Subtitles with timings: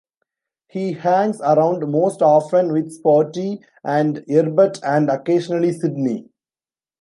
[0.67, 6.27] He hangs around most often with Spotty and 'Erbert and, occasionally, Sidney.